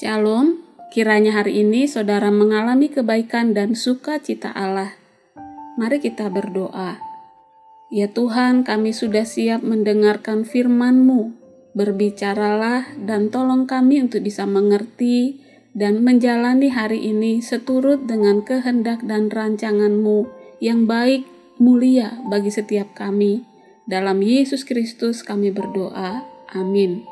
Shalom, 0.00 0.64
kiranya 0.88 1.36
hari 1.36 1.60
ini 1.60 1.84
saudara 1.84 2.32
mengalami 2.32 2.88
kebaikan 2.88 3.52
dan 3.52 3.76
sukacita 3.76 4.48
Allah. 4.48 4.96
Mari 5.76 6.00
kita 6.00 6.32
berdoa. 6.32 6.96
Ya 7.92 8.08
Tuhan, 8.08 8.64
kami 8.64 8.96
sudah 8.96 9.28
siap 9.28 9.60
mendengarkan 9.60 10.48
firman-Mu. 10.48 11.36
Berbicaralah 11.76 12.96
dan 12.96 13.28
tolong 13.28 13.68
kami 13.68 14.00
untuk 14.00 14.24
bisa 14.24 14.48
mengerti 14.48 15.44
dan 15.76 16.00
menjalani 16.00 16.72
hari 16.72 17.04
ini 17.04 17.44
seturut 17.44 18.08
dengan 18.08 18.40
kehendak 18.40 19.04
dan 19.04 19.28
rancangan-Mu 19.28 20.24
yang 20.64 20.88
baik, 20.88 21.28
mulia 21.60 22.24
bagi 22.32 22.48
setiap 22.48 22.96
kami. 22.96 23.44
Dalam 23.84 24.24
Yesus 24.24 24.64
Kristus 24.64 25.20
kami 25.20 25.52
berdoa. 25.52 26.24
Amin. 26.56 27.09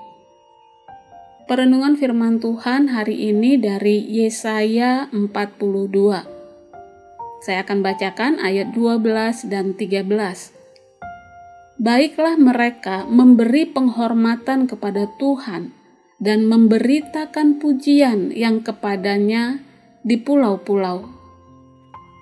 Perenungan 1.48 1.96
firman 1.96 2.44
Tuhan 2.44 2.92
hari 2.92 3.32
ini 3.32 3.56
dari 3.56 4.04
Yesaya 4.04 5.08
42. 5.08 5.48
Saya 7.40 7.64
akan 7.64 7.80
bacakan 7.80 8.36
ayat 8.36 8.76
12 8.76 9.48
dan 9.48 9.72
13. 9.72 10.12
Baiklah 11.80 12.36
mereka 12.36 13.08
memberi 13.08 13.64
penghormatan 13.64 14.68
kepada 14.68 15.08
Tuhan 15.16 15.72
dan 16.20 16.44
memberitakan 16.44 17.56
pujian 17.56 18.28
yang 18.28 18.60
kepadanya 18.60 19.64
di 20.04 20.20
pulau-pulau. 20.20 21.08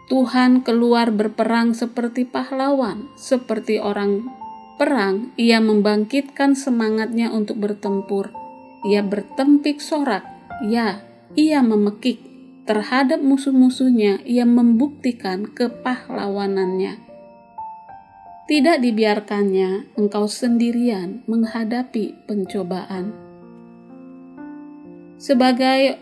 Tuhan 0.06 0.62
keluar 0.62 1.10
berperang 1.10 1.74
seperti 1.74 2.30
pahlawan, 2.30 3.10
seperti 3.18 3.82
orang 3.82 4.22
perang, 4.78 5.34
ia 5.34 5.58
membangkitkan 5.58 6.54
semangatnya 6.54 7.34
untuk 7.34 7.58
bertempur 7.58 8.45
ia 8.86 9.02
bertempik 9.02 9.82
sorak, 9.82 10.22
ya, 10.62 11.02
ia 11.34 11.60
memekik 11.60 12.22
terhadap 12.66 13.22
musuh-musuhnya, 13.22 14.22
ia 14.22 14.46
membuktikan 14.46 15.50
kepahlawanannya. 15.50 16.98
Tidak 18.46 18.78
dibiarkannya 18.78 19.98
engkau 19.98 20.30
sendirian 20.30 21.26
menghadapi 21.26 22.14
pencobaan. 22.30 23.10
Sebagai 25.18 25.98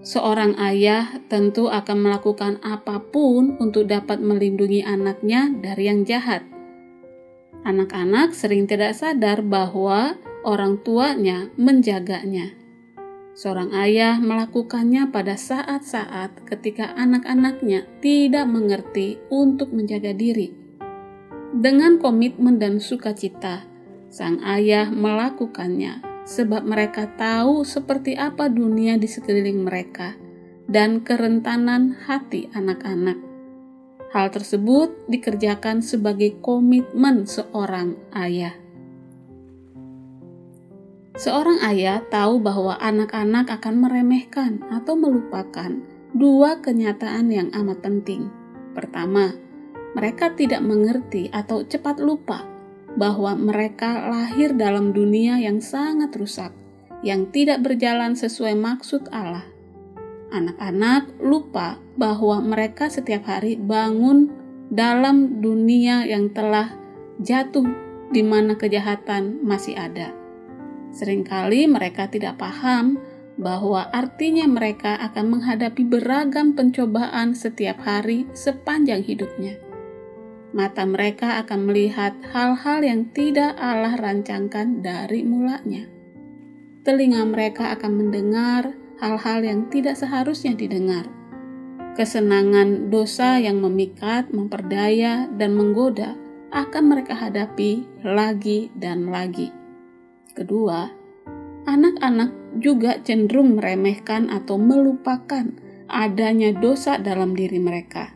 seorang 0.00 0.56
ayah, 0.56 1.20
tentu 1.28 1.68
akan 1.68 1.98
melakukan 2.00 2.64
apa 2.64 2.96
pun 3.00 3.60
untuk 3.60 3.84
dapat 3.88 4.24
melindungi 4.24 4.80
anaknya 4.80 5.52
dari 5.52 5.84
yang 5.92 6.08
jahat. 6.08 6.48
Anak-anak 7.64 8.32
sering 8.36 8.64
tidak 8.64 8.96
sadar 8.96 9.40
bahwa 9.44 10.16
orang 10.44 10.78
tuanya 10.84 11.48
menjaganya. 11.56 12.54
Seorang 13.34 13.74
ayah 13.74 14.22
melakukannya 14.22 15.10
pada 15.10 15.34
saat-saat 15.34 16.46
ketika 16.46 16.94
anak-anaknya 16.94 17.82
tidak 17.98 18.46
mengerti 18.46 19.18
untuk 19.26 19.74
menjaga 19.74 20.14
diri. 20.14 20.54
Dengan 21.50 21.98
komitmen 21.98 22.62
dan 22.62 22.78
sukacita, 22.78 23.66
sang 24.14 24.38
ayah 24.46 24.86
melakukannya 24.86 26.14
sebab 26.24 26.62
mereka 26.62 27.10
tahu 27.18 27.66
seperti 27.66 28.14
apa 28.14 28.46
dunia 28.46 28.96
di 28.96 29.10
sekeliling 29.10 29.66
mereka 29.66 30.14
dan 30.70 31.04
kerentanan 31.04 31.98
hati 32.06 32.48
anak-anak. 32.54 33.18
Hal 34.14 34.30
tersebut 34.30 35.10
dikerjakan 35.10 35.82
sebagai 35.82 36.38
komitmen 36.38 37.26
seorang 37.26 37.98
ayah. 38.14 38.63
Seorang 41.14 41.62
ayah 41.62 42.02
tahu 42.10 42.42
bahwa 42.42 42.74
anak-anak 42.82 43.46
akan 43.46 43.86
meremehkan 43.86 44.66
atau 44.66 44.98
melupakan 44.98 45.70
dua 46.10 46.58
kenyataan 46.58 47.30
yang 47.30 47.54
amat 47.54 47.86
penting. 47.86 48.26
Pertama, 48.74 49.30
mereka 49.94 50.34
tidak 50.34 50.66
mengerti 50.66 51.30
atau 51.30 51.62
cepat 51.62 52.02
lupa 52.02 52.42
bahwa 52.98 53.38
mereka 53.38 54.10
lahir 54.10 54.58
dalam 54.58 54.90
dunia 54.90 55.38
yang 55.38 55.62
sangat 55.62 56.10
rusak, 56.18 56.50
yang 57.06 57.30
tidak 57.30 57.62
berjalan 57.62 58.18
sesuai 58.18 58.58
maksud 58.58 59.06
Allah. 59.14 59.46
Anak-anak 60.34 61.14
lupa 61.22 61.78
bahwa 61.94 62.42
mereka 62.42 62.90
setiap 62.90 63.30
hari 63.30 63.54
bangun 63.54 64.34
dalam 64.66 65.38
dunia 65.38 66.02
yang 66.10 66.34
telah 66.34 66.74
jatuh 67.22 67.70
di 68.10 68.26
mana 68.26 68.58
kejahatan 68.58 69.46
masih 69.46 69.78
ada 69.78 70.23
Seringkali 70.94 71.66
mereka 71.66 72.06
tidak 72.06 72.38
paham 72.38 73.02
bahwa 73.34 73.90
artinya 73.90 74.46
mereka 74.46 74.94
akan 75.10 75.38
menghadapi 75.38 75.82
beragam 75.82 76.54
pencobaan 76.54 77.34
setiap 77.34 77.82
hari 77.82 78.30
sepanjang 78.30 79.02
hidupnya. 79.02 79.58
Mata 80.54 80.86
mereka 80.86 81.42
akan 81.42 81.66
melihat 81.66 82.14
hal-hal 82.30 82.86
yang 82.86 83.10
tidak 83.10 83.58
Allah 83.58 83.98
rancangkan 83.98 84.86
dari 84.86 85.26
mulanya. 85.26 85.90
Telinga 86.86 87.26
mereka 87.26 87.74
akan 87.74 87.92
mendengar 87.98 88.70
hal-hal 89.02 89.42
yang 89.42 89.66
tidak 89.66 89.98
seharusnya 89.98 90.54
didengar. 90.54 91.10
Kesenangan 91.98 92.86
dosa 92.94 93.42
yang 93.42 93.58
memikat, 93.58 94.30
memperdaya, 94.30 95.26
dan 95.34 95.58
menggoda 95.58 96.14
akan 96.54 96.84
mereka 96.86 97.18
hadapi 97.18 97.82
lagi 98.06 98.70
dan 98.78 99.10
lagi. 99.10 99.63
Kedua, 100.34 100.90
anak-anak 101.62 102.58
juga 102.58 102.98
cenderung 103.06 103.54
meremehkan 103.54 104.34
atau 104.34 104.58
melupakan 104.58 105.46
adanya 105.86 106.50
dosa 106.50 106.98
dalam 106.98 107.38
diri 107.38 107.62
mereka. 107.62 108.10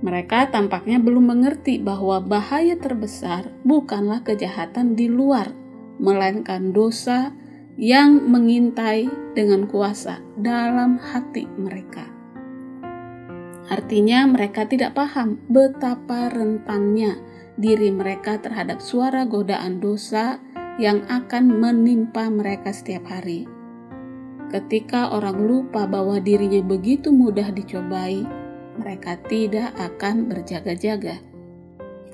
Mereka 0.00 0.52
tampaknya 0.52 1.00
belum 1.04 1.36
mengerti 1.36 1.80
bahwa 1.80 2.24
bahaya 2.24 2.80
terbesar 2.80 3.52
bukanlah 3.60 4.24
kejahatan 4.24 4.96
di 4.96 5.04
luar, 5.04 5.52
melainkan 6.00 6.72
dosa 6.72 7.36
yang 7.76 8.24
mengintai 8.24 9.04
dengan 9.36 9.68
kuasa 9.68 10.24
dalam 10.40 10.96
hati 10.96 11.44
mereka. 11.60 12.08
Artinya, 13.68 14.28
mereka 14.28 14.64
tidak 14.64 14.96
paham 14.96 15.40
betapa 15.48 16.32
rentannya 16.32 17.20
diri 17.56 17.88
mereka 17.92 18.40
terhadap 18.40 18.84
suara 18.84 19.24
godaan 19.24 19.80
dosa 19.80 20.36
yang 20.74 21.06
akan 21.06 21.62
menimpa 21.62 22.26
mereka 22.26 22.74
setiap 22.74 23.06
hari. 23.06 23.46
Ketika 24.50 25.14
orang 25.14 25.46
lupa 25.46 25.86
bahwa 25.86 26.18
dirinya 26.18 26.62
begitu 26.62 27.14
mudah 27.14 27.50
dicobai, 27.54 28.26
mereka 28.78 29.18
tidak 29.30 29.70
akan 29.78 30.26
berjaga-jaga. 30.30 31.22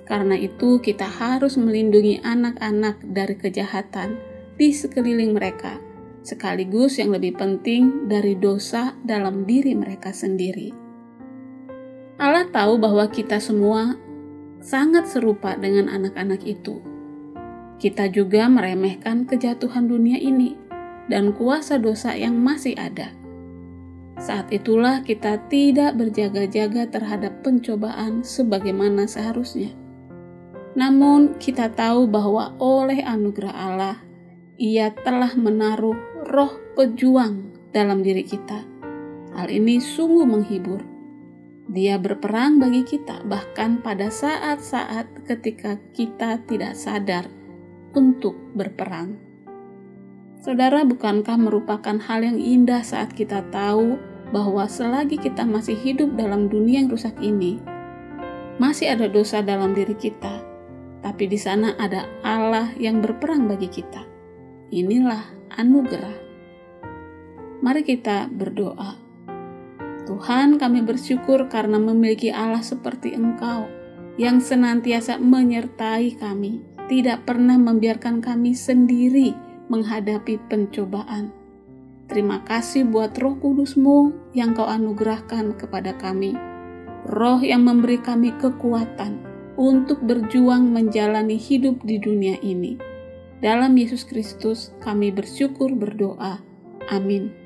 Karena 0.04 0.36
itu, 0.36 0.82
kita 0.82 1.06
harus 1.06 1.54
melindungi 1.56 2.20
anak-anak 2.20 3.00
dari 3.04 3.36
kejahatan 3.38 4.18
di 4.58 4.74
sekeliling 4.74 5.32
mereka, 5.32 5.78
sekaligus 6.20 6.98
yang 7.00 7.14
lebih 7.14 7.38
penting 7.38 8.10
dari 8.10 8.36
dosa 8.36 8.92
dalam 9.06 9.48
diri 9.48 9.72
mereka 9.72 10.12
sendiri. 10.12 10.74
Allah 12.20 12.44
tahu 12.52 12.76
bahwa 12.76 13.08
kita 13.08 13.40
semua 13.40 13.96
sangat 14.60 15.08
serupa 15.08 15.56
dengan 15.56 15.88
anak-anak 15.88 16.44
itu 16.44 16.89
kita 17.80 18.12
juga 18.12 18.44
meremehkan 18.44 19.24
kejatuhan 19.24 19.88
dunia 19.88 20.20
ini 20.20 20.52
dan 21.08 21.32
kuasa 21.32 21.80
dosa 21.80 22.12
yang 22.12 22.36
masih 22.36 22.76
ada. 22.76 23.16
Saat 24.20 24.52
itulah 24.52 25.00
kita 25.00 25.40
tidak 25.48 25.96
berjaga-jaga 25.96 26.92
terhadap 26.92 27.40
pencobaan 27.40 28.20
sebagaimana 28.20 29.08
seharusnya. 29.08 29.72
Namun, 30.76 31.40
kita 31.40 31.72
tahu 31.72 32.04
bahwa 32.04 32.52
oleh 32.60 33.00
anugerah 33.00 33.56
Allah, 33.56 33.96
Ia 34.60 34.92
telah 34.92 35.32
menaruh 35.40 35.96
roh 36.28 36.52
pejuang 36.76 37.48
dalam 37.72 38.04
diri 38.04 38.22
kita. 38.28 38.60
Hal 39.32 39.48
ini 39.48 39.80
sungguh 39.80 40.28
menghibur. 40.28 40.84
Dia 41.72 41.96
berperang 41.96 42.60
bagi 42.60 42.84
kita, 42.84 43.24
bahkan 43.24 43.80
pada 43.80 44.12
saat-saat 44.12 45.24
ketika 45.24 45.80
kita 45.96 46.44
tidak 46.44 46.76
sadar 46.76 47.39
untuk 47.94 48.38
berperang. 48.54 49.16
Saudara, 50.40 50.86
bukankah 50.88 51.36
merupakan 51.36 52.00
hal 52.00 52.24
yang 52.24 52.40
indah 52.40 52.80
saat 52.80 53.12
kita 53.12 53.44
tahu 53.52 54.00
bahwa 54.32 54.64
selagi 54.64 55.20
kita 55.20 55.44
masih 55.44 55.76
hidup 55.76 56.16
dalam 56.16 56.48
dunia 56.48 56.80
yang 56.80 56.88
rusak 56.88 57.12
ini, 57.20 57.60
masih 58.56 58.96
ada 58.96 59.04
dosa 59.10 59.44
dalam 59.44 59.76
diri 59.76 59.92
kita, 59.92 60.40
tapi 61.04 61.28
di 61.28 61.36
sana 61.36 61.76
ada 61.76 62.08
Allah 62.24 62.72
yang 62.80 63.04
berperang 63.04 63.50
bagi 63.50 63.68
kita. 63.68 64.06
Inilah 64.70 65.28
anugerah. 65.60 66.16
Mari 67.60 67.82
kita 67.84 68.32
berdoa. 68.32 68.96
Tuhan, 70.08 70.56
kami 70.56 70.80
bersyukur 70.80 71.52
karena 71.52 71.76
memiliki 71.76 72.32
Allah 72.32 72.64
seperti 72.64 73.12
Engkau 73.12 73.68
yang 74.16 74.40
senantiasa 74.40 75.20
menyertai 75.20 76.16
kami 76.16 76.69
tidak 76.90 77.22
pernah 77.22 77.54
membiarkan 77.54 78.18
kami 78.18 78.50
sendiri 78.50 79.30
menghadapi 79.70 80.42
pencobaan. 80.50 81.30
Terima 82.10 82.42
kasih 82.42 82.90
buat 82.90 83.14
roh 83.22 83.38
kudusmu 83.38 84.10
yang 84.34 84.58
kau 84.58 84.66
anugerahkan 84.66 85.54
kepada 85.54 85.94
kami. 85.94 86.34
Roh 87.06 87.38
yang 87.38 87.62
memberi 87.62 88.02
kami 88.02 88.34
kekuatan 88.42 89.22
untuk 89.54 90.02
berjuang 90.02 90.74
menjalani 90.74 91.38
hidup 91.38 91.78
di 91.86 92.02
dunia 92.02 92.34
ini. 92.42 92.74
Dalam 93.38 93.78
Yesus 93.78 94.02
Kristus 94.02 94.74
kami 94.82 95.14
bersyukur 95.14 95.70
berdoa. 95.70 96.42
Amin. 96.90 97.39